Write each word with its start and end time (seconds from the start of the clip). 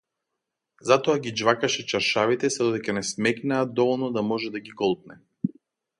Затоа 0.89 1.17
ги 1.25 1.33
џвакаше 1.41 1.85
чаршафите 1.93 2.51
сѐ 2.55 2.63
додека 2.69 2.97
не 2.99 3.03
смекнеа 3.11 3.63
доволно 3.81 4.11
да 4.17 4.25
може 4.31 4.55
да 4.57 4.67
ги 4.67 4.75
голтне. 4.83 5.21